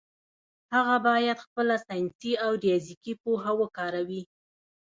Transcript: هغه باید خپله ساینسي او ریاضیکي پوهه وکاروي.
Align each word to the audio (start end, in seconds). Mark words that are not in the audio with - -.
هغه 0.73 0.95
باید 1.07 1.43
خپله 1.45 1.75
ساینسي 1.85 2.33
او 2.43 2.51
ریاضیکي 2.63 3.13
پوهه 3.23 3.51
وکاروي. 3.61 4.21